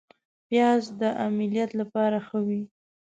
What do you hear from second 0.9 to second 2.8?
د املیټ لپاره ښه وي